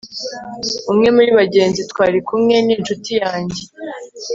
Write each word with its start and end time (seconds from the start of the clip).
umwe 0.91 1.07
muri 1.15 1.31
bagenzi 1.39 1.81
twari 1.91 2.19
kumwe 2.27 2.55
ni 2.65 2.73
inshuti 2.77 3.11
yanjye 3.21 3.61